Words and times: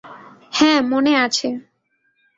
হ্যাঁ 0.53 0.79
মনে 0.81 1.13
আছে। 1.15 1.47